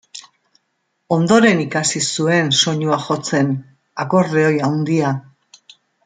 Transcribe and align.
Ondoren 1.17 1.59
ikasi 1.65 2.01
zuen 2.15 2.49
soinua 2.63 2.97
jotzen, 3.07 3.51
akordeoi 4.05 4.55
handia. 4.69 5.13